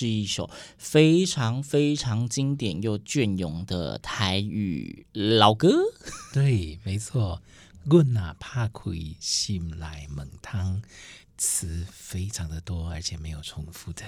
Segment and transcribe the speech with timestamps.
[0.00, 5.74] 是一首非常非常经典又隽永的台语老歌。
[6.32, 7.42] 对，没错，
[7.84, 10.80] 阮哪怕开心来猛汤，
[11.36, 14.02] 词非常的多，而且没有重复的。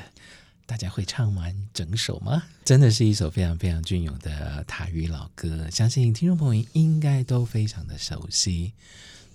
[0.65, 2.45] 大家会唱完整首吗？
[2.65, 8.73] 真的是一首非常非常隽永的台语老歌，相信听众朋友应该都非常的熟悉。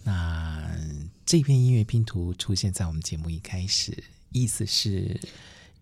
[0.03, 0.75] 那
[1.23, 5.19] 这篇音乐拼图出现在我们节目一开始，意思是。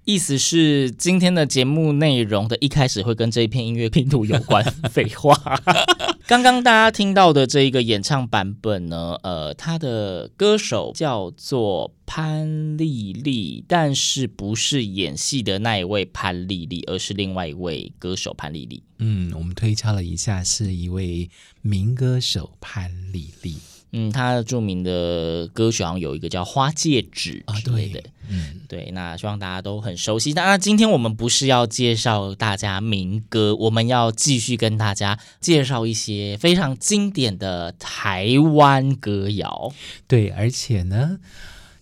[0.06, 4.64] 意思是今天的节目内容的一开始会跟这一片音乐拼图有关。
[4.90, 5.36] 废话，
[6.28, 18.84] 刚刚大家听到的这一个演唱版本呢，呃，他的歌手叫做潘丽丽，但是不是演戏的那一位潘丽丽，而是另外一位歌手潘丽丽。
[19.00, 21.28] 嗯，我们推敲了一下，是一位
[21.64, 23.56] 民歌手潘丽丽。
[23.92, 30.34] 嗯，他著名的歌曲好像有一个叫《花戒指》之类的，嗯，对，那希望大家都很熟悉。
[30.34, 39.72] 当然，今天我们不是要介绍大家民歌，我们要继续跟大家介绍一些非常经典的台湾歌谣。
[40.08, 41.20] 对，而且呢，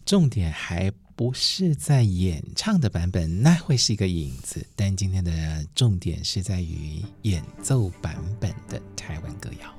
[0.05, 4.65] 重点还不是在演唱的版本，那会是一个影子。
[4.75, 5.31] 但今天的
[5.75, 9.73] 重点是在于演奏版本的台湾歌谣。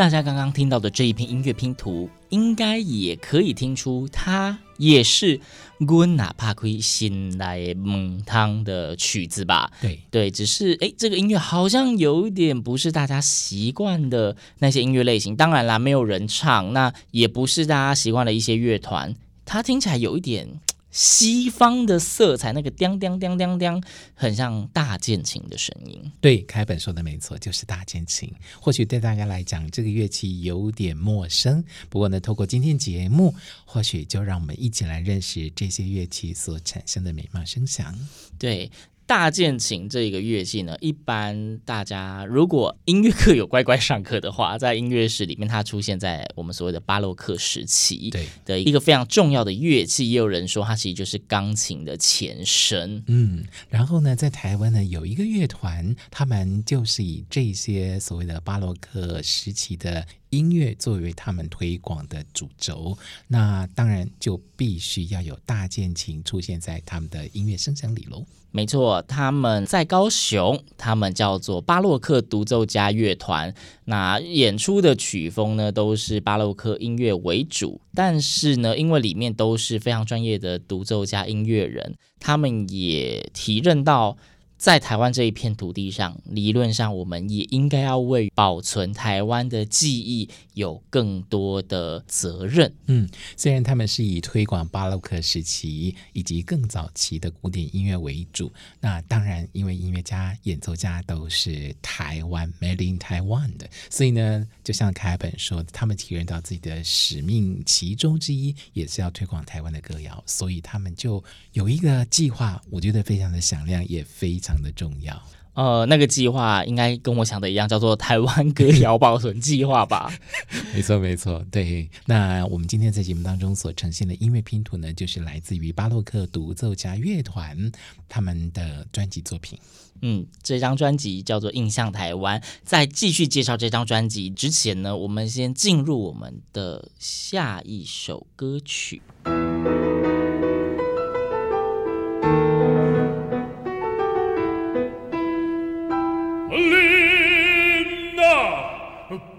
[0.00, 5.36] 大家刚刚听到的这一篇音乐拼图，应该也可以听出，它也是
[5.78, 9.70] 《阮哪怕亏心来猛汤》的曲子吧？
[9.78, 15.36] 对对，只是哎，这个音乐好像有一点不是大家习惯的那些音乐类型。
[15.36, 20.48] 当然啦，没有人唱，那也不是大家习惯的一些乐团，它听起来有一点。
[20.90, 23.82] 西方的色彩，那个叮叮叮叮叮，
[24.14, 26.10] 很像大键琴的声音。
[26.20, 28.32] 对，凯本说的没错，就是大键琴。
[28.60, 31.64] 或许对大家来讲，这个乐器有点陌生。
[31.88, 33.34] 不过呢，透过今天节目，
[33.64, 37.94] 或许就让我们一起来认识这些乐器所产生的美妙声响。
[38.38, 38.70] 对。
[39.10, 50.12] 大键琴这个乐器呢，一般大家如果音乐课有乖乖上课的话，在音乐室里面，它出现在我们所谓的巴洛克时期，对的一个非常重要的乐器。
[50.12, 53.02] 也有人说它其实就是钢琴的前身。
[53.08, 62.96] 嗯，然后呢，在台湾呢有一个乐团，他们就是以这些所谓的巴洛克时期的音乐作为他们推广的主轴，
[63.28, 68.24] 那当然就必须要有大键琴出现在他们的音乐声响里喽。
[68.52, 73.54] 没错，他们在高雄，他们叫做巴洛克独奏家乐团。
[73.84, 77.80] 那演出的曲风呢，都是巴洛克音乐为主。
[77.94, 84.16] 但是呢，因为里面都是非常专业的独奏家音乐人，他们也提认到
[84.60, 92.70] 在台湾这一片土地上，理论上我们也应该要为保存台湾的记忆有更多的责任。
[92.84, 93.08] 嗯，
[93.38, 111.24] 虽然他们是以推广巴洛克时期以及更早期的古典音乐为主，那当然，因为音乐家、演奏家都是台湾 Made in Taiwan 的，所以呢，就像凯本说，他们体认到自己的使命，其中之一也是要推广台湾的歌谣，所以他们就
[111.54, 114.49] 有一个计划，我觉得非常的响亮，也非常。
[114.50, 115.22] 非常的重要，
[115.54, 120.12] 呃，那个计划应该跟我想的一样，叫做台湾歌谣保存计划吧？
[120.74, 121.88] 没错，没错，对。
[122.06, 127.70] 那我们今天在节目当中所呈现的音乐拼图呢，就是来自于巴洛克独奏家乐团
[128.08, 129.58] 他们的专辑作品。
[130.02, 132.40] 嗯，这张专辑叫做《印象台湾》。
[132.64, 139.02] 在继续介绍这张专辑之前呢，我们先进入我们的下一首歌曲。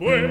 [0.01, 0.30] pues.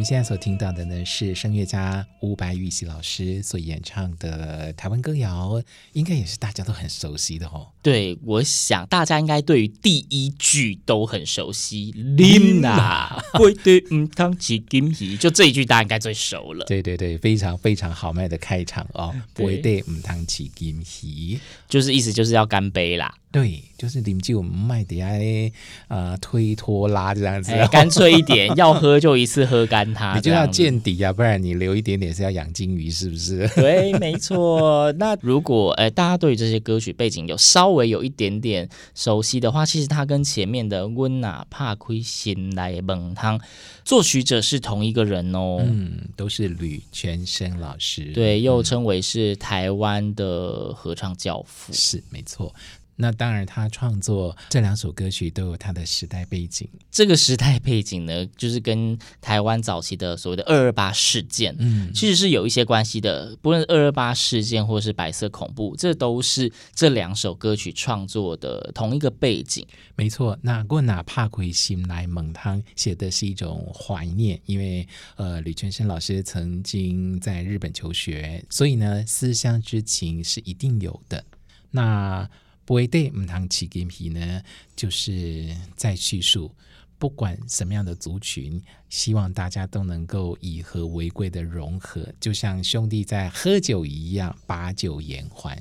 [0.00, 5.62] 们现在所听到的呢，是声乐家伍白玉溪老师所演唱的台湾歌谣，
[5.92, 7.68] 应该也是大家都很熟悉的哦。
[7.82, 16.64] 对，我想大家应该对于第一句都很熟悉，啉啦，会对唔汤起金喜，就这一句大家应该最熟了。
[16.64, 21.38] 对对对，非常非常豪迈的开场哦，不会对唔汤起金喜，
[21.68, 23.14] 就是意思就是要干杯啦。
[23.32, 25.08] 对，就是啉酒我们卖的呀，
[25.86, 33.46] 呃，推拖拉这样子，欸，干脆一点， 要喝就一次喝干它，你就要见底啊，不然你留一点点是要养金鱼，是不是？
[33.54, 34.90] 对，没错。
[34.98, 43.38] 那如果呃大家对这些歌曲背景有稍微有一点点熟悉的话，其实它跟前面的《温娜怕亏心来猛汤》
[43.84, 52.52] 作曲者是同一个人哦，嗯，都是吕全生老师，对，又称为是台湾的合唱教父，是没错。
[53.00, 56.68] 那当然，他创作这两首歌曲都有他的时代背景。
[56.90, 63.34] 这个时代背景呢，就是跟台湾早期的所谓的二二八事件，嗯，其实是有一些关系的。
[63.40, 69.66] 不论二二八事件或是白色恐怖，这都是这两首歌曲创作的同一个背景。
[69.96, 70.38] 没错。
[70.42, 74.86] 那过哪拍开心来猛汤写的是一种怀念，因为
[75.16, 81.24] 呃，吕泉生老师曾经在日本求学，所以呢，思乡之情是一定有的。
[81.70, 82.28] 那
[82.70, 84.40] 不会对，唔通起金皮呢，
[84.76, 86.54] 就是在叙述，
[86.98, 95.60] 不管什么样的族群，希望大家都能够以和为贵的融合，就像兄弟在喝酒一样，把酒言欢。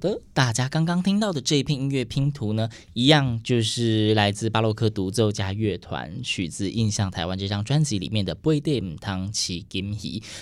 [0.00, 9.96] 的，大家刚刚听到的这一片音乐拼图呢，一样就是来自巴洛克独奏家乐团，取自《印象台湾》这张专辑里面的《杯底母汤饲金鱼》，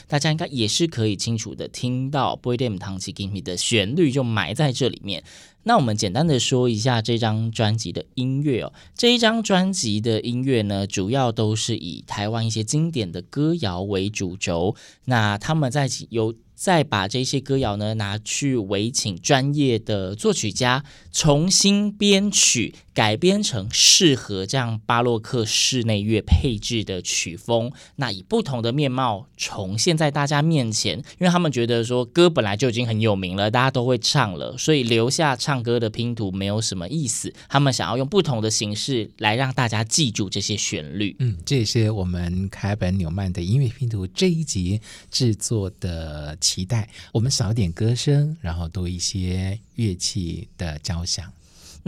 [0.06, 5.22] 大家应该也是可以清楚的听到《杯底母汤饲金鱼》的旋律就埋在这里面。
[5.64, 14.74] 那我们简单的说一下这张专辑的音乐哦，这一张专辑的音乐呢，主要都是以台湾一些经典的歌谣为主轴，
[15.04, 30.98] 那他们在由再把这些歌谣呢拿去委请专业的作曲家重新编曲，改编成适合这样巴洛克室内乐配置的曲风，那以不同的面貌重现在大家面前。
[30.98, 37.32] 因为他们觉得说歌本来就已经很有名了，大家都会唱了，所以留下唱歌的拼图没有什么意思。
[37.48, 41.14] 他们想要用不同的形式来让大家记住这些旋律。
[41.20, 46.36] 嗯，这也是我们凯本纽曼的音乐拼图这一集制作的。
[46.48, 51.30] 期待我们少点歌声，然后多一些乐器的交响。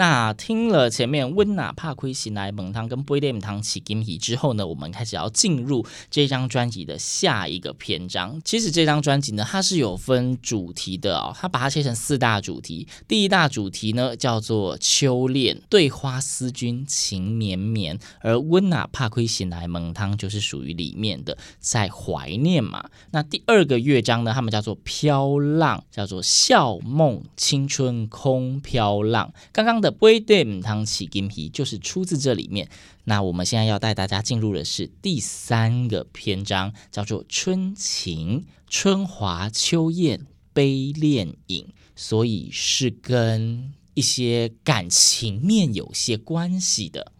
[0.01, 8.41] 那听了前面温娜帕奎西来蒙汤跟杯底母汤起金鱼之后呢，我们开始要进入这张专辑的下一个篇章。
[8.43, 12.89] 其实这张专辑呢，它是有分主题的哦，它把它切成四大主题。
[13.07, 22.89] 第一大主题呢叫做秋恋，对花思君情绵绵，而温娜帕奎西来蒙汤就是属于里面的，在怀念嘛。
[23.11, 29.31] 那第二个乐章呢，他们叫做飘浪，叫做笑梦青春空飘浪。
[29.53, 29.90] 刚刚的。
[29.91, 32.69] 杯底汤起金皮就是出自这里面。
[33.05, 41.67] 那我们现在要带大家进入的是第三个篇章，叫做春情，春华秋艳悲恋影，
[41.97, 47.13] 所以是跟一些感情面有些关系的。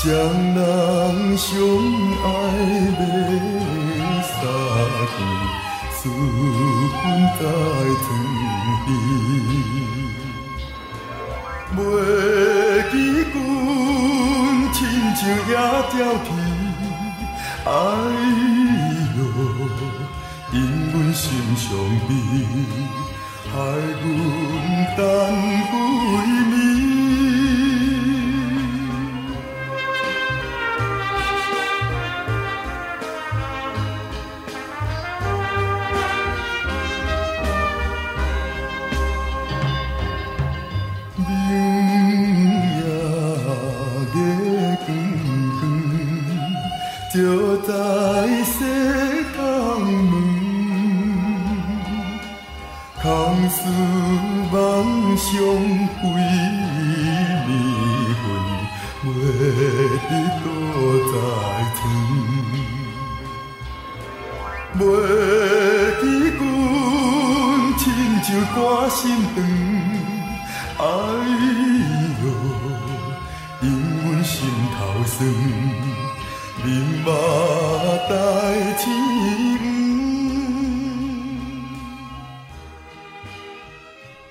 [0.00, 0.56] 双人
[1.36, 1.48] 相
[2.22, 2.26] 爱
[3.98, 4.38] 要相
[5.10, 5.18] 见，
[5.90, 7.02] 思君
[7.34, 7.42] 在
[8.04, 8.06] 天
[8.84, 8.88] 边。
[11.74, 11.78] 袂
[12.92, 12.94] 记
[13.32, 13.34] 君
[14.72, 14.78] 亲
[15.16, 15.52] 像野
[15.90, 16.26] 貂皮，
[17.66, 17.68] 哎
[19.18, 19.20] 哟，
[20.52, 20.56] 因
[20.92, 21.26] 阮心
[21.56, 21.66] 伤
[22.06, 22.10] 悲，
[23.50, 23.52] 害
[24.00, 24.06] 阮
[24.96, 25.00] 等
[25.66, 25.74] 几
[26.52, 26.97] 暝。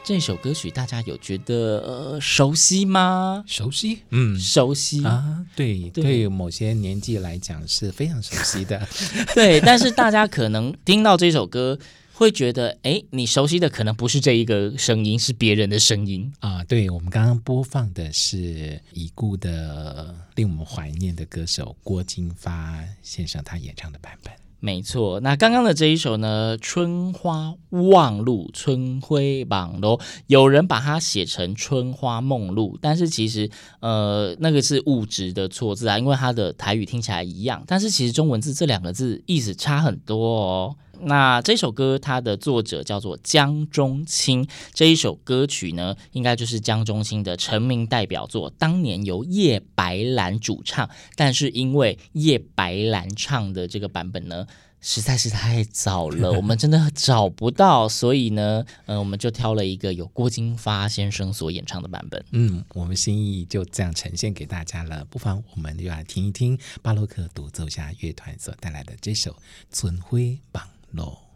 [0.04, 3.44] 这首歌曲大家有觉得、呃、熟悉吗？
[3.46, 8.88] 熟悉，嗯，熟悉啊，对，对，对某些年纪来讲是非常熟悉的。
[9.36, 11.78] 对，但是大家可能听到这首歌
[12.18, 16.64] 会觉得，哎，你熟悉的可能不是这一个声音，是别人的声音啊。
[16.64, 24.34] 对，我们刚刚播放的是已故的、令我们怀念的歌手郭金发先生他演唱的版本。
[24.60, 33.48] 没错，那刚刚的这一首呢，《春花望露》，春晖梦露，有人把它写成《春花梦露》，但是其实，
[33.80, 40.76] 呃，那个是误植的错字啊，因为它的台语听起来一样，但是其实中文字这两个字意思差很多哦。
[41.02, 48.50] 那这首歌它的作者叫做江中青，这一首歌曲呢，应该就是江中青的成名代表作。
[48.58, 54.48] 当年由叶白兰主唱，但是因为叶白兰唱的这个版本呢，
[54.82, 62.24] 实在是太早了， 我们真的找不到，所以呢，嗯，我们就挑了一个由郭金发先生所演唱的版本。
[62.32, 65.06] 嗯，我们心意就这样呈现给大家了。
[65.10, 69.32] 不妨我们就来听一听巴洛克独奏家乐团所带来的这首
[69.72, 70.64] 《春晖梦》。
[70.92, 71.27] 路。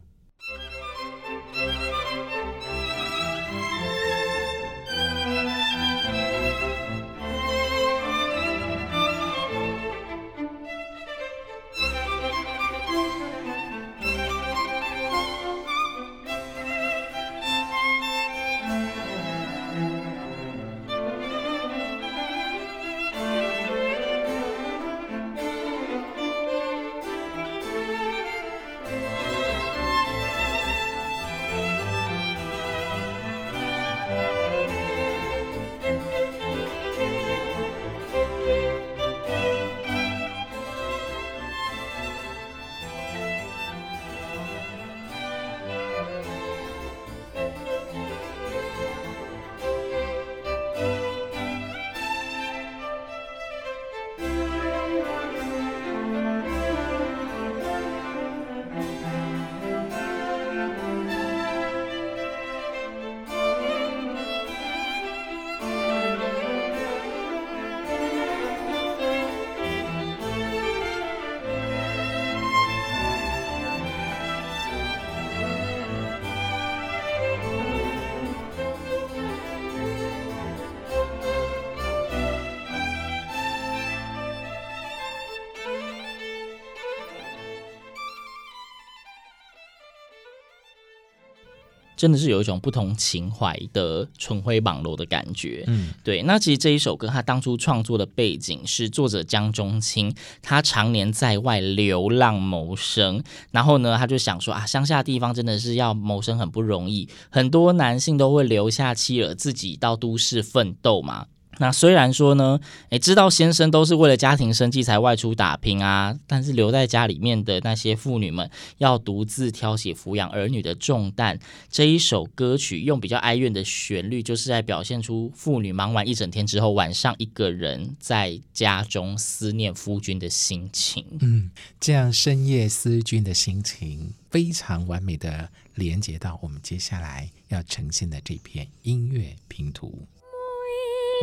[92.02, 95.64] 真的是有一种不同情怀的纯灰网络的感觉。
[95.68, 96.24] 嗯，对。
[96.24, 111.28] 那其实这一首歌，他当初创作的背景是作者江中青，他常年在外流浪谋生，然后呢，他就想说啊，乡下地方真的是要谋生很不容易，很多男性都会留下妻儿自己到都市奋斗嘛。
[111.58, 112.60] 那虽然说呢，
[112.90, 121.38] 诶，知道先生都是为了家庭生计才外出打拼啊，但是留在家里面的那些妇女们要独自挑起抚养儿女的重担。
[121.70, 131.06] 这一首歌曲用比较哀怨的旋律，就是在表现出妇女忙完一整天之后，晚上一个人在家中思念夫君的心情。
[131.20, 140.08] 嗯，这样深夜思君的心情，非常完美的连接到我们接下来要呈现的这片音乐拼图。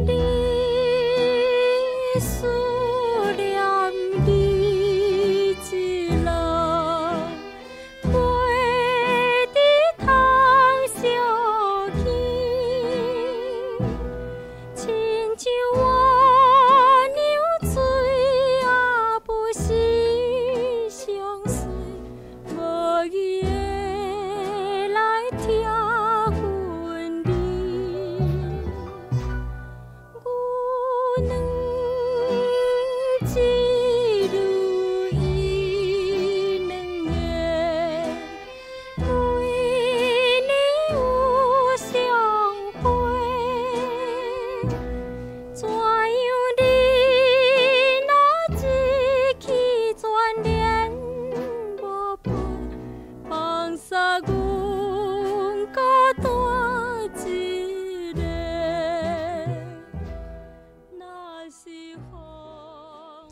[0.00, 0.12] 你
[2.20, 2.46] 思
[3.36, 3.60] 念
[4.24, 4.47] 的。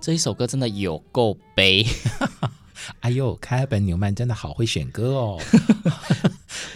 [0.07, 1.85] 这一首歌真的有够悲，
[3.03, 5.43] 哎呦，凯尔本纽曼真的好会选歌哦，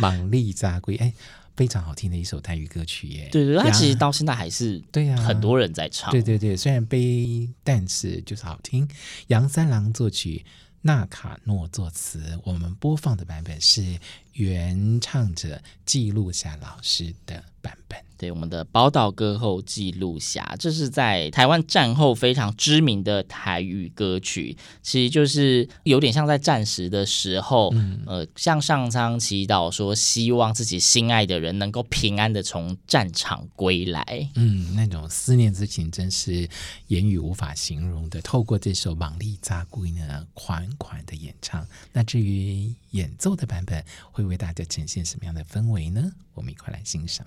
[0.01, 1.15] 茻丽查归哎，
[1.55, 3.29] 非常好听的一首泰语歌曲耶。
[3.31, 6.11] 对对，它其实到现在还是对呀，很多人在唱。
[6.11, 8.89] 对对对，虽然悲，但是就是好听。
[9.29, 10.45] 杨三郎作曲，
[10.81, 13.97] 纳卡诺作词，我们播放的版本是
[14.41, 17.99] 原唱者记录下老师的版本。
[18.17, 34.31] 对，我们的宝岛歌后记录下，这是在台湾战后非常知名的台语歌曲，其实就是有点像在战时的时候，嗯、呃，向上苍祈祷说，希望自己心爱的人能够平安的从战场归来。
[34.35, 36.47] 嗯，那种思念之情真是
[36.89, 38.21] 言语无法形容的。
[38.21, 46.13] 透过这首《茻丽查归》呢，款款的演唱，那至于演奏的版本会为大家呈现什么样的氛围呢？
[46.35, 47.27] 我们一块来欣赏。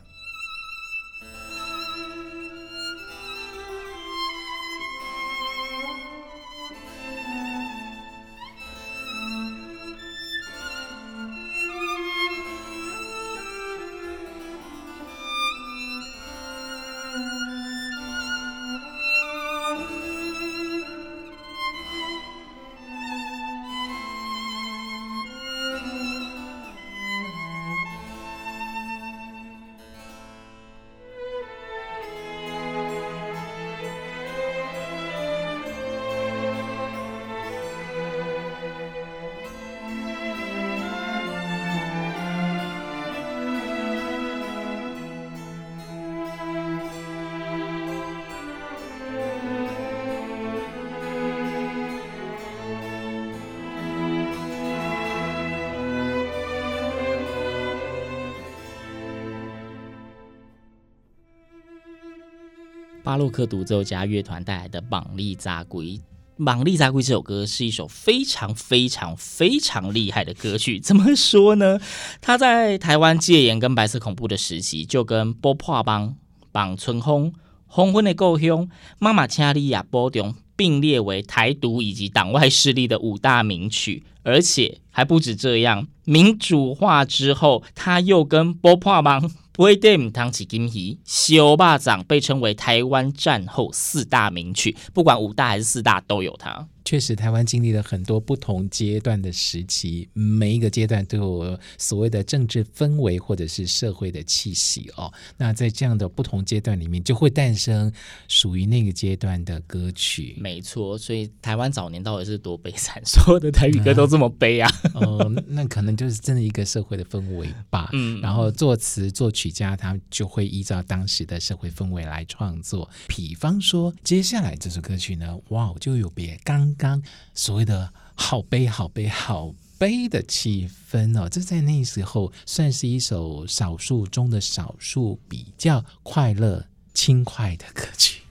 [63.03, 65.85] 巴洛克独奏家乐团带来的《茻丽查归》，
[66.37, 70.79] 《茻丽查归》这首歌是一首非常非常非常厉害的歌曲。
[70.79, 71.77] 怎么说呢？
[72.21, 76.07] 他在台湾戒严跟白色恐怖的时期，就跟《波破帮》、
[76.53, 77.25] 《绑春风》、
[77.67, 78.59] 《黄昏的故乡》、
[78.99, 89.21] 《妈妈请你也保重》并列为台独以及党外势力的五大名曲，而且还不止这样，民主化之后，他又跟《波破邦》。
[89.53, 96.67] 不会对唔汤起金鱼，小巴掌被称为台湾战后四大名曲，不管五大还是四大都有它。
[96.85, 105.11] 确实，台湾经历了很多不同阶段的时期，每一个阶段都有所谓的政治氛围或者是社会的气息哦。
[105.37, 107.89] 那在这样的不同阶段里面，就会诞生
[108.27, 110.35] 属于那个阶段的歌曲。
[110.37, 114.69] 没错，所以台湾早年到底是多悲惨，所有的台语歌都这么悲啊？
[114.93, 117.89] 哦、嗯呃，那可能就是真的一个社会的氛围吧。
[117.93, 122.89] 嗯，然后作词作曲家他就会依照当时的社会氛围来创作。
[123.07, 126.72] 比方说，接下来这首歌曲呢，哇，就有别刚。
[126.73, 127.01] 刚
[127.33, 131.27] 所谓的好悲好悲好悲的气氛哦。
[131.29, 138.21] 这在那时候算是一首少数中的少数，比较快乐、轻快的歌曲。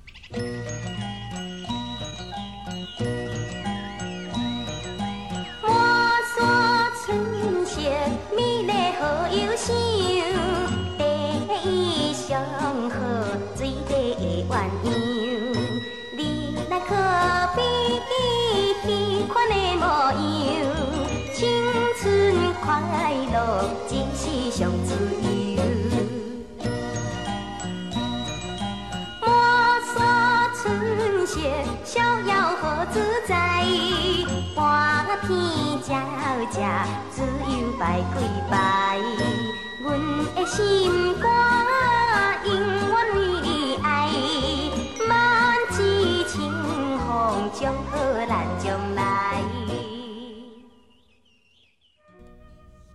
[18.83, 20.67] 好看的模样，
[21.33, 21.41] 青
[22.01, 22.03] 春
[22.61, 22.67] 快
[23.33, 23.37] 乐，
[23.89, 24.91] 一时上自
[25.55, 25.63] 由。
[29.21, 29.25] 莫
[29.87, 29.95] 说
[30.61, 30.61] 春
[31.25, 33.33] 闲，逍遥何自在？
[34.57, 35.31] 花天
[35.81, 35.95] 酒
[36.51, 36.59] 地，
[37.09, 38.19] 自由摆几
[38.51, 38.99] 摆。
[39.81, 39.87] 阮
[40.35, 41.52] 的心肝。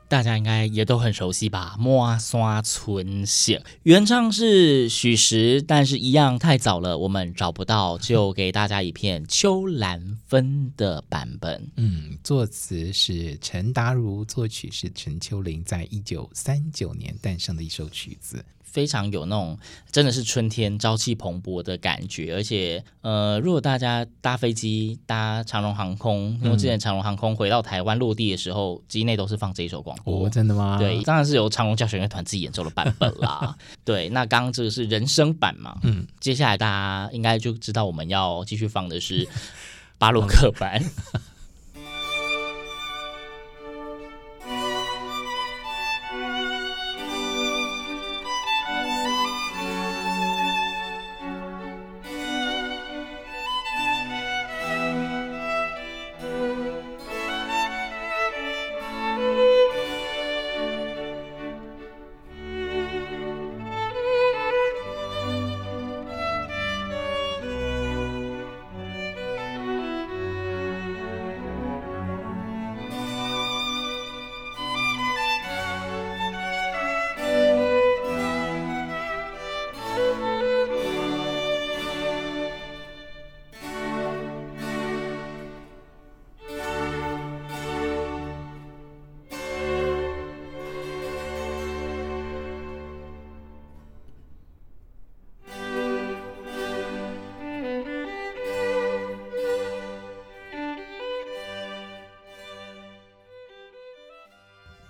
[0.10, 1.76] 大家应该也都很熟悉吧？
[1.80, 11.70] 《抹山村色》原唱是许石，但是一样太早了，我们找不到，就给大家一片秋兰芬的版本。
[11.76, 18.46] 嗯，作词是陈达如，作曲是陈秋林，在一九三九年诞生的一首曲子。
[18.78, 19.58] 非常有那种
[19.92, 30.28] 真的是春天朝气蓬勃的感觉，而且呃，如果大家搭飞机搭长荣航空，因为之前长荣航空回到台湾落地的时候，机内都是放这一首广播。
[30.28, 30.78] 哦，真的吗？
[30.78, 33.58] 对，当然是由长荣交响乐团自己演奏的版本啦。
[33.84, 35.80] 对，那刚刚这个是人声版嘛？
[35.82, 39.28] 嗯，接下来大家应该就知道我们要继续放的是
[39.98, 40.80] 巴洛克版。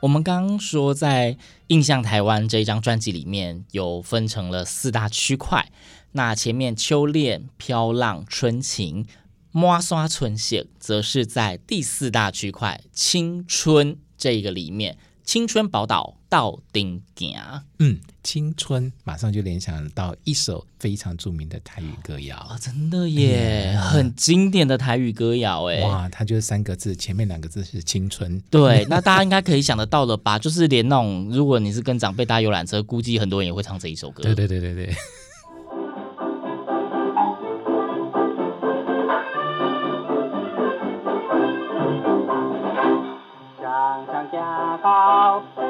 [0.08, 1.34] 我们刚刚说，在
[1.68, 5.70] 《印象台湾》这一张专辑里面有分成了四大区块。
[6.14, 9.06] 那前面秋恋、飘浪、春情、
[9.52, 14.98] 抹山村色，则是在第四大区块青春这个里面。
[15.28, 17.36] 青春宝岛到顶行，
[17.80, 22.38] 嗯，青春马上就联想到一首非常著名的台语歌谣。
[22.38, 30.40] 啊、哦，真的耶，嗯、很经典的台语歌谣哎，哇，它就是三个字，前面两个字是青春，对， 那大家应该可以想得到了吧？
[30.40, 34.96] 就是连那种如果你是跟长辈搭游览车，估计很多人也会唱这一首歌，对对对对对。
[44.32, 45.67] Cha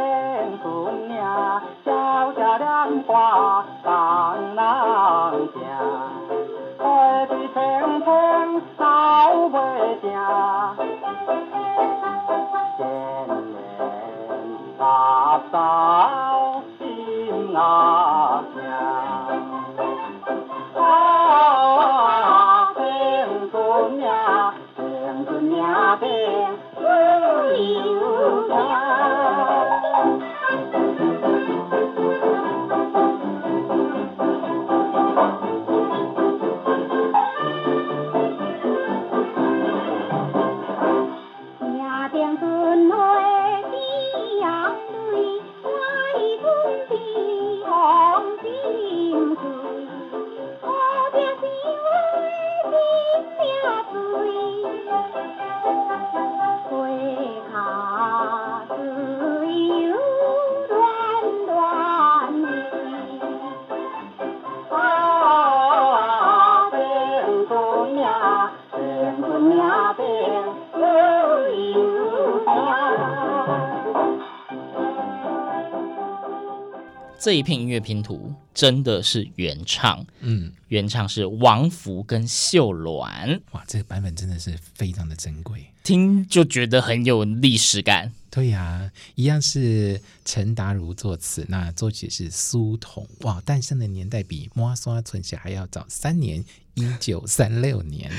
[77.28, 88.14] 这一片音乐拼图真的是原唱，嗯，原唱是王福跟秀鸾，哇，这个版本真的是非常的珍贵，听就觉得很有历史感。
[88.30, 93.06] 对呀、啊，一样是陈达如作词，那作曲是苏童。
[93.24, 96.46] 哇，诞生的年代比《摩刷春夏》还要早三年。
[96.78, 98.12] 一九三六年，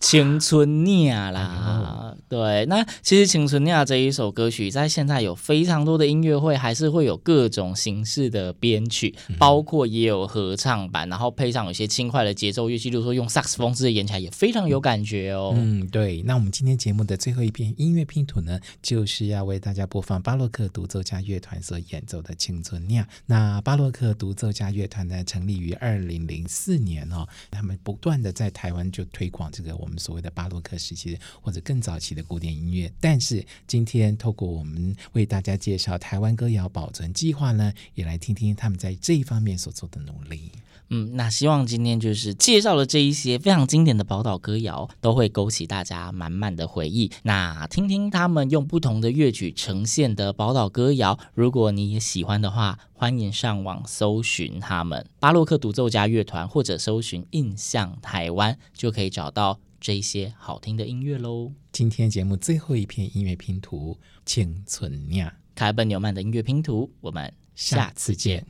[0.00, 15.52] 青春酿啦，哎、对，那其实青春酿这一首歌曲，在现在有非常多的音乐会，还是会有各种形式的编曲，嗯、包括也有合唱版，然后配上有些轻快的节奏乐器，比如说用萨克斯风之类演起来也非常有感觉哦。
[15.54, 16.22] 嗯，对。
[16.22, 23.06] 那我们今天节目的最后一片音乐拼图呢，就是要为大家播放巴洛克独奏家乐团所演奏的青春酿。
[23.26, 27.94] 那巴洛克独奏家乐团呢，成立于二零零四年哦，他们不。
[28.06, 40.52] 不断的在台湾就推广这个我们所谓的巴洛克时期或者更早期的古典音乐，但是今天透过我们为大家介绍台湾歌谣保存计划呢，也来听听他们在这一方面所做的努力。
[40.88, 47.10] 嗯，那希望今天就是介绍了这一些非常经典的宝岛歌谣，都会勾起大家满满的回忆。
[47.24, 61.50] 那听听他们用不同的乐曲呈现的宝岛歌谣，如果你也喜欢的话，欢迎上网搜寻他们巴洛克独奏家乐团，或者搜寻印象台湾，就可以找到这一些好听的音乐喽。
[61.72, 68.46] 今天节目最后一篇音乐拼图《青春酿》，凯本纽曼的音乐拼图，我们下次见。